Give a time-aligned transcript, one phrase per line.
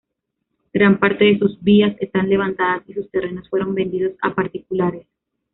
[0.73, 5.05] Gran parte de sus vías están levantadas y sus terrenos fueron vendidos a particulares.